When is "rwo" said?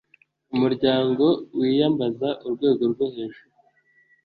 2.91-3.05